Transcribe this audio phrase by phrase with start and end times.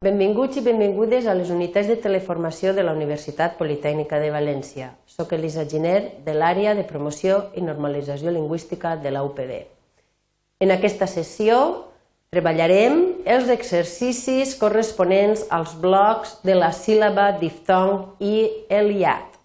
[0.00, 4.86] Benvinguts i benvingudes a les unitats de teleformació de la Universitat Politècnica de València.
[5.04, 9.52] Soc Elisa Giner, de l'àrea de promoció i normalització lingüística de la UPB.
[10.64, 11.58] En aquesta sessió
[12.32, 12.96] treballarem
[13.28, 19.36] els exercicis corresponents als blocs de la síl·laba, diftong i el iat.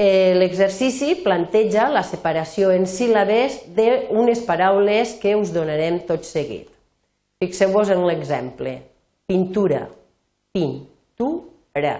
[0.00, 6.71] Eh, l'exercici planteja la separació en síl·labes d'unes paraules que us donarem tot seguit.
[7.42, 8.72] Fixeu-vos en l'exemple.
[9.26, 9.80] Pintura.
[10.54, 11.94] Pintura.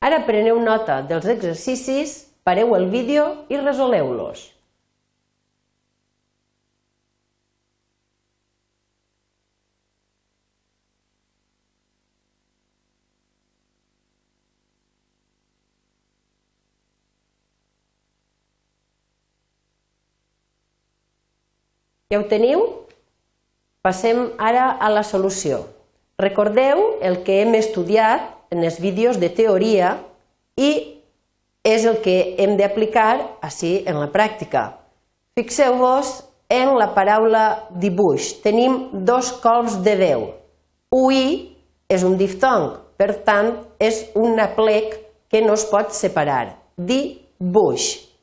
[0.00, 2.14] Ara preneu nota dels exercicis,
[2.48, 4.46] pareu el vídeo i resoleu-los.
[22.08, 22.64] Ja ho teniu?
[23.84, 25.58] Passem ara a la solució.
[26.16, 29.98] Recordeu el que hem estudiat en els vídeos de teoria
[30.56, 30.70] i
[31.68, 34.70] és el que hem d'aplicar així en la pràctica.
[35.36, 36.14] Fixeu-vos
[36.48, 37.44] en la paraula
[37.76, 38.30] dibuix.
[38.40, 40.26] Tenim dos colps de veu.
[40.94, 41.20] Ui
[41.92, 44.96] és un diftong, per tant, és un aplec
[45.28, 46.54] que no es pot separar.
[46.78, 48.13] Dibuix.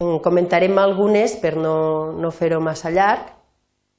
[0.00, 3.26] Comentarem algunes per no, no fer-ho massa llarg.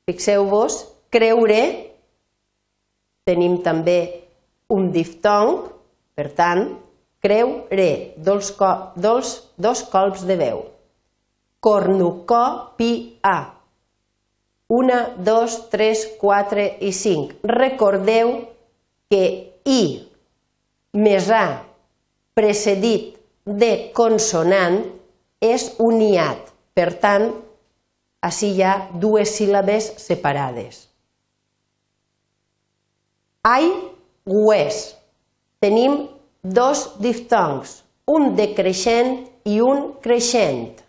[0.09, 0.79] Fixeu-vos,
[1.13, 1.59] creure,
[3.29, 3.99] tenim també
[4.73, 5.59] un diftong,
[6.17, 6.63] per tant,
[7.21, 8.49] creure, dos,
[8.97, 10.63] dos, dos colps de veu.
[11.61, 13.35] Cornucòpia.
[14.73, 17.35] Una, dos, tres, quatre i cinc.
[17.45, 18.33] Recordeu
[19.11, 19.23] que
[19.69, 19.83] i
[20.97, 21.61] més a
[22.33, 24.81] precedit de consonant
[25.41, 26.51] és un iat.
[26.77, 27.31] Per tant,
[28.23, 30.85] així hi ha dues síl·labes separades.
[33.43, 33.67] Ai,
[34.29, 34.83] guès.
[35.61, 36.05] Tenim
[36.41, 39.17] dos diftongs, un decreixent
[39.49, 40.79] i un creixent.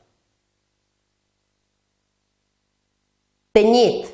[3.53, 4.09] Tenyit.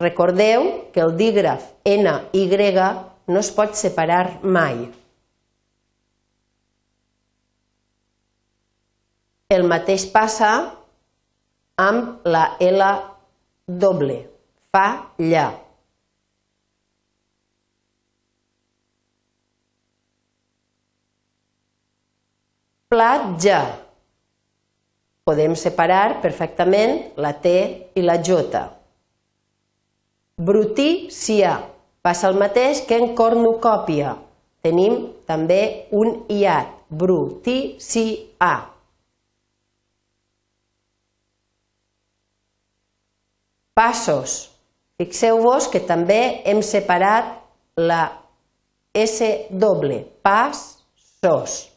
[0.00, 0.64] Recordeu
[0.94, 2.46] que el dígraf NY
[3.28, 4.88] no es pot separar mai.
[9.50, 10.48] El mateix passa
[11.82, 12.86] amb la L
[13.66, 14.20] doble,
[14.70, 14.84] fa
[15.18, 15.48] lla.
[22.90, 23.58] Platja.
[25.26, 27.50] Podem separar perfectament la T
[27.98, 28.64] i la J.
[30.38, 31.58] Brutícia.
[32.02, 34.14] Passa el mateix que en cornucòpia.
[34.62, 36.76] Tenim també un iat.
[36.90, 38.69] Brutícia.
[43.74, 44.50] Passos.
[45.00, 47.38] Fixeu-vos que també hem separat
[47.80, 48.04] la
[48.92, 50.60] S doble, pas,
[51.22, 51.70] sos.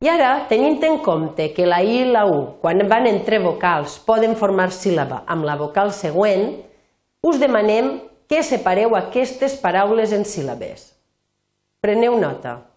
[0.00, 3.98] I ara, tenint en compte que la I i la U, quan van entre vocals,
[4.00, 6.54] poden formar síl·laba amb la vocal següent,
[7.20, 7.98] us demanem
[8.30, 10.86] que separeu aquestes paraules en síl·labes.
[11.84, 12.69] Preneu nota.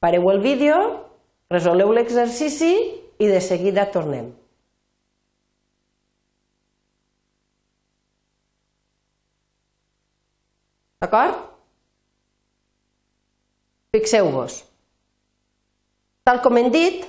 [0.00, 0.76] Pareu el vídeo,
[1.52, 2.70] resoleu l'exercici
[3.20, 4.30] i de seguida tornem.
[11.00, 11.36] D'acord?
[13.92, 14.60] Fixeu-vos.
[16.24, 17.04] Tal com hem dit,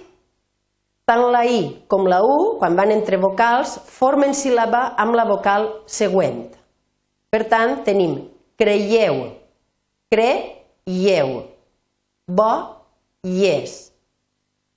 [1.07, 5.67] tant la I com la U, quan van entre vocals, formen síl·laba amb la vocal
[5.85, 6.47] següent.
[7.31, 8.17] Per tant, tenim
[8.59, 9.23] creieu,
[10.11, 11.33] creieu,
[12.27, 12.51] bo,
[13.23, 13.91] yes.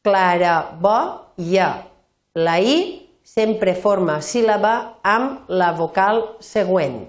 [0.03, 1.87] Clara, bo, ja.
[2.35, 2.77] La i
[3.25, 4.75] sempre forma síl·laba
[5.07, 7.07] amb la vocal següent.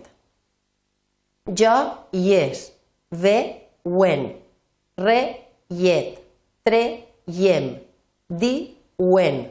[1.52, 1.74] Jo,
[2.16, 2.70] yes.
[3.12, 3.36] Ve,
[3.84, 4.30] wen.
[4.98, 5.20] Re,
[5.70, 6.22] yet.
[6.64, 6.84] Tre,
[7.28, 7.70] yem.
[8.30, 8.54] Di,
[8.98, 9.44] wen.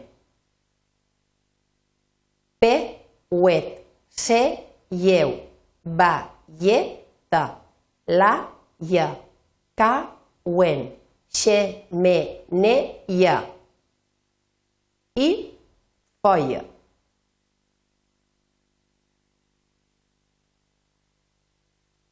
[2.58, 2.74] Pe,
[3.30, 3.70] wet.
[4.08, 4.40] Se,
[4.90, 5.36] yeu.
[5.84, 6.12] Va,
[6.64, 6.80] ye,
[7.28, 7.46] ta.
[8.08, 8.34] La,
[8.80, 9.12] ja.
[9.76, 9.94] Ca,
[10.48, 10.86] wen
[11.34, 12.76] xe, me, ne,
[13.10, 13.40] ia.
[15.18, 15.28] I
[16.22, 16.62] foia.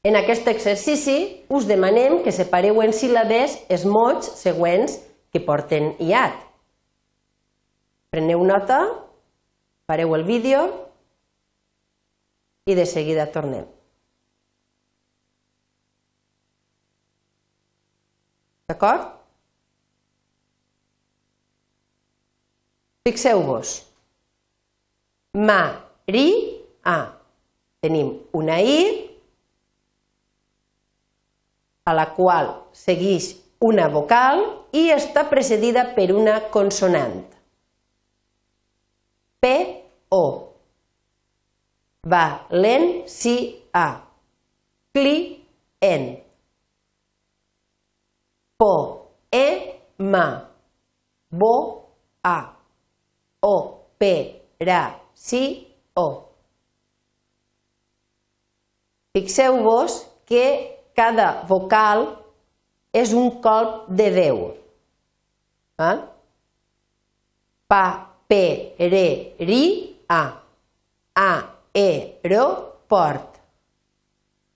[0.03, 1.17] En aquest exercici
[1.49, 4.99] us demanem que separeu en síl·labes els mots següents
[5.31, 6.35] que porten iat.
[8.11, 8.81] Preneu nota,
[9.87, 10.65] pareu el vídeo
[12.67, 13.65] i de seguida tornem.
[18.73, 19.05] D'acord?
[23.05, 23.73] Fixeu-vos.
[25.37, 26.97] Ma-ri-a.
[27.83, 28.79] Tenim una i
[31.85, 34.41] a la qual segueix una vocal
[34.79, 37.21] i està precedida per una consonant.
[39.43, 39.53] P,
[40.15, 40.25] O.
[42.07, 43.87] Va-len-si-a.
[44.95, 46.22] Cli-en.
[48.63, 50.49] Po, e, ma.
[51.29, 51.89] Bo,
[52.23, 52.55] a.
[53.41, 53.55] O,
[53.99, 55.67] pe, ra, si,
[55.97, 56.29] o.
[59.13, 62.05] Fixeu-vos que cada vocal
[62.95, 64.39] és un colp de veu.
[65.83, 65.97] Eh?
[67.67, 67.85] Pa,
[68.31, 68.45] pe,
[68.79, 69.09] re,
[69.41, 69.65] ri,
[70.07, 70.23] a.
[71.19, 71.33] A,
[71.75, 71.89] e,
[72.31, 72.47] ro,
[72.87, 73.43] port.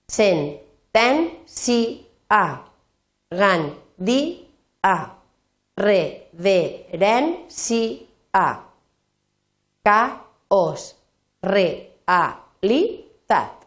[0.07, 0.61] Sen,
[0.95, 2.45] ten, si, a.
[3.35, 4.45] Gan, di,
[4.81, 5.13] a.
[5.77, 8.63] Re, ve, ren, si, a.
[9.83, 10.01] Ca,
[10.47, 10.95] os.
[11.41, 11.67] Re,
[12.05, 12.23] a,
[12.61, 12.81] li,
[13.27, 13.65] tat.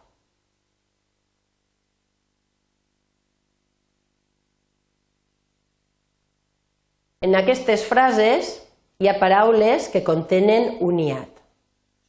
[7.21, 8.55] En aquestes frases
[8.99, 11.29] hi ha paraules que contenen uniat.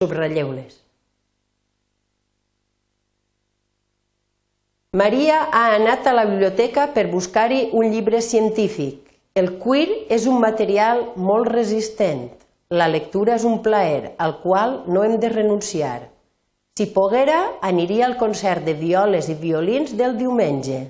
[0.00, 0.81] Subratlleu-les.
[4.92, 9.06] Maria ha anat a la biblioteca per buscar-hi un llibre científic.
[9.32, 12.26] El cuir és un material molt resistent.
[12.68, 16.10] La lectura és un plaer al qual no hem de renunciar.
[16.76, 20.82] Si poguera, aniria al concert de violes i violins del diumenge.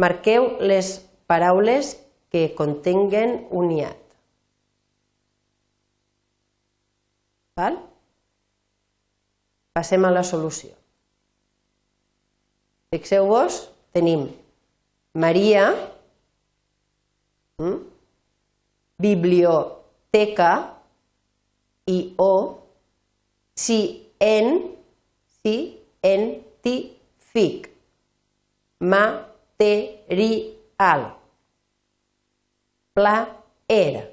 [0.00, 0.94] Marqueu les
[1.28, 1.98] paraules
[2.32, 4.00] que contenguen un iat.
[7.60, 7.76] Val?
[9.76, 10.72] Passem a la solució.
[12.94, 14.30] Fixeu-vos, tenim
[15.18, 15.74] Maria,
[17.58, 17.82] hm?
[19.02, 20.78] biblioteca
[21.90, 22.62] i o,
[23.58, 24.78] si en,
[25.42, 25.74] si
[26.06, 27.66] en, ti, fic,
[28.78, 31.18] material,
[32.94, 34.06] plaer,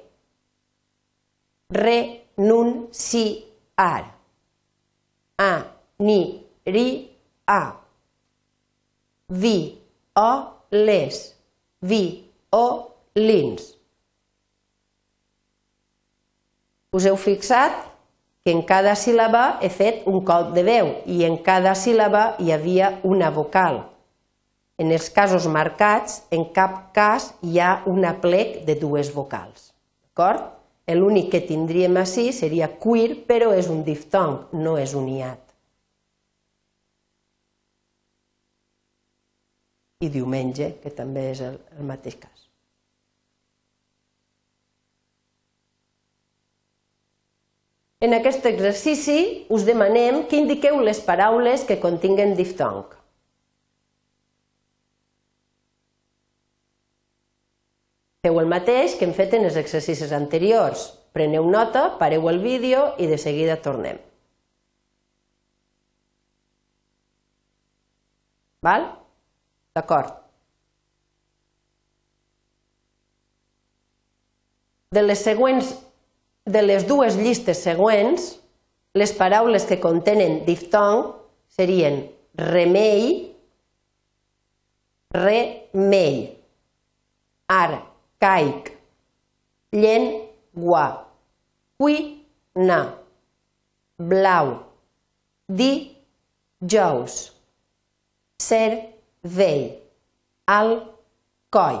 [1.70, 3.46] renunciar,
[5.38, 6.42] aniria,
[9.32, 11.20] vi-o-les,
[11.80, 13.70] vi-o-lins.
[16.92, 17.72] Us heu fixat
[18.44, 22.52] que en cada síl·laba he fet un colp de veu i en cada síl·laba hi
[22.52, 23.86] havia una vocal.
[24.76, 29.70] En els casos marcats, en cap cas hi ha un aplec de dues vocals.
[30.10, 30.50] D'acord?
[30.92, 35.51] L'únic que tindríem així seria queer, però és un diftong, no és un iat.
[40.02, 42.48] I diumenge, que també és el, el mateix cas.
[48.02, 49.20] En aquest exercici
[49.54, 52.82] us demanem que indiqueu les paraules que continguen diftong.
[58.26, 60.88] Feu el mateix que hem fet en els exercicis anteriors.
[61.14, 64.02] Preneu nota, pareu el vídeo i de seguida tornem.
[68.66, 68.86] Val?
[69.74, 70.18] D'acord.
[74.92, 75.72] De les següents
[76.44, 78.24] de les dues llistes següents,
[78.94, 81.06] les paraules que contenen diftong
[81.52, 82.02] serien
[82.36, 83.30] remei,
[85.14, 86.16] remei,
[87.48, 87.80] ara,
[88.20, 88.72] caic,
[89.72, 90.86] llengua,
[91.78, 92.80] cuina,
[93.96, 94.54] blau,
[95.48, 97.20] dijous,
[99.22, 99.78] cervell,
[100.46, 100.92] al
[101.50, 101.80] coll.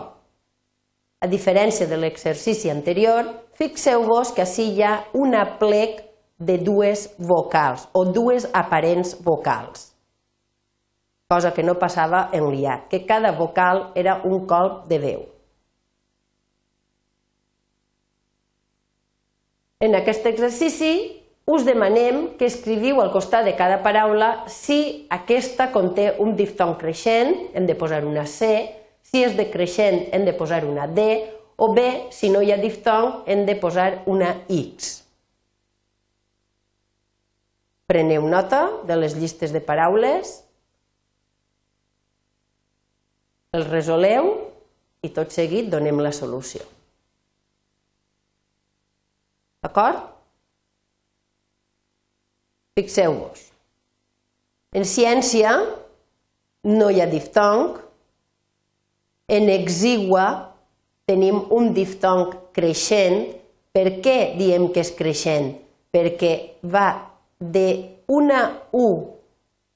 [1.22, 6.02] A diferència de l'exercici anterior, fixeu-vos que així hi ha un aplec
[6.38, 9.92] de dues vocals o dues aparents vocals,
[11.30, 15.22] cosa que no passava en l'IAT, que cada vocal era un colp de veu.
[19.82, 26.12] En aquest exercici us demanem que escriviu al costat de cada paraula si aquesta conté
[26.22, 28.52] un diftong creixent, hem de posar una C,
[29.02, 31.24] si és decreixent hem de posar una D,
[31.58, 35.02] o bé, si no hi ha diftong, hem de posar una X.
[37.90, 40.38] Preneu nota de les llistes de paraules,
[43.52, 44.30] els resoleu
[45.04, 46.62] i tot seguit donem la solució.
[49.62, 50.11] D'acord?
[52.78, 53.48] Fixeu-vos.
[54.72, 55.52] En ciència
[56.64, 57.74] no hi ha diftong,
[59.28, 60.26] en exigua
[61.08, 63.26] tenim un diftong creixent.
[63.72, 65.54] Per què diem que és creixent?
[65.92, 66.32] Perquè
[66.64, 66.88] va
[67.40, 68.40] d'una
[68.76, 68.86] U,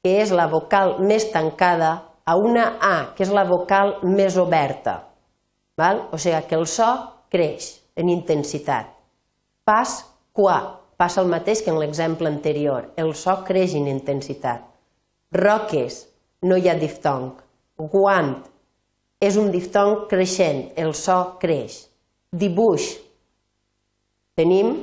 [0.04, 1.92] que és la vocal més tancada,
[2.26, 4.98] a una A, que és la vocal més oberta.
[5.78, 6.06] Val?
[6.12, 6.88] O sigui que el so
[7.32, 8.88] creix en intensitat.
[9.64, 10.00] Pas
[10.36, 14.64] qua, passa el mateix que en l'exemple anterior, el so creix en intensitat.
[15.36, 16.06] Roques,
[16.42, 17.32] no hi ha diftong.
[17.76, 18.36] Guant,
[19.20, 21.82] és un diftong creixent, el so creix.
[22.32, 22.88] Dibuix,
[24.36, 24.78] tenim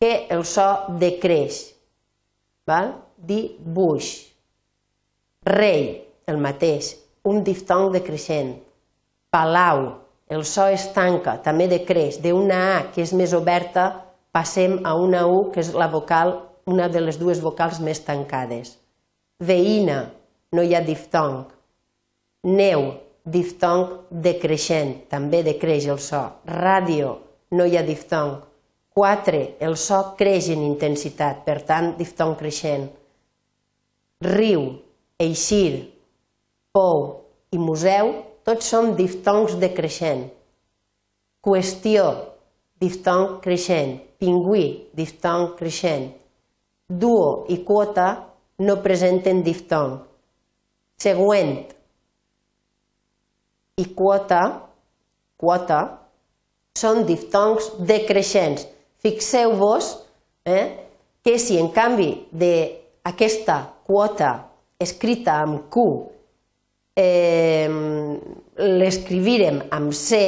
[0.00, 0.68] que el so
[1.00, 1.60] decreix.
[2.68, 2.94] Val?
[3.16, 4.14] Dibuix.
[5.46, 5.86] Rei,
[6.26, 8.56] el mateix, un diftong decreixent.
[9.30, 9.86] Palau,
[10.28, 12.18] el so es tanca, també decreix.
[12.22, 13.86] D'una A, que és més oberta,
[14.34, 16.34] passem a una U, que és la vocal,
[16.66, 18.74] una de les dues vocals més tancades.
[19.38, 20.00] Veïna,
[20.52, 21.44] no hi ha diftong.
[22.50, 22.88] Neu,
[23.22, 26.24] diftong decreixent, també decreix el so.
[26.50, 27.16] Ràdio,
[27.54, 28.40] no hi ha diftong.
[28.96, 32.88] 4, el so creix en intensitat, per tant, diftong creixent.
[34.24, 34.70] Riu,
[35.20, 35.92] eixir,
[36.72, 37.02] pou
[37.52, 38.14] i museu,
[38.46, 40.28] tots són diftongs decreixent.
[41.42, 42.04] Qüestió,
[42.78, 43.98] diftong creixent.
[44.22, 46.12] Pingüí, diftong creixent.
[46.88, 48.06] Duo i quota,
[48.62, 49.98] no presenten diftong.
[51.02, 51.58] Següent
[53.76, 54.40] i quota,
[55.36, 55.80] quota
[56.78, 58.64] són diftongs decreixents.
[59.02, 59.90] Fixeu-vos
[60.48, 60.66] eh,
[61.20, 64.32] que si en canvi d'aquesta quota
[64.80, 65.90] escrita amb Q
[66.96, 67.68] eh,
[68.56, 70.20] l'escrivirem amb C,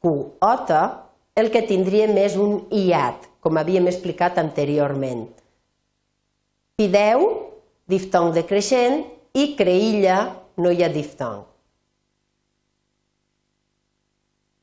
[0.00, 0.82] Q-ota,
[1.36, 5.26] el que tindríem és un iat, com havíem explicat anteriorment.
[6.80, 7.26] Fideu,
[7.88, 9.04] diftong decreixent,
[9.36, 10.16] i creïlla
[10.56, 11.44] no hi ha diftong.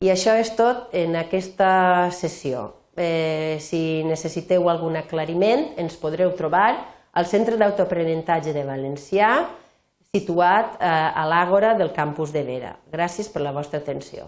[0.03, 2.73] I això és tot en aquesta sessió.
[2.99, 6.67] Eh, si necessiteu algun aclariment, ens podreu trobar
[7.13, 9.29] al Centre d'Autoaprenentatge de Valencià,
[10.13, 12.75] situat eh, a l'Àgora del campus de Vera.
[12.93, 14.27] Gràcies per la vostra atenció.